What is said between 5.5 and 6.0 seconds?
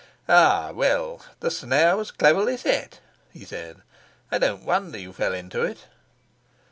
it."